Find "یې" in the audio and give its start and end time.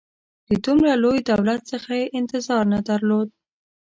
1.99-2.13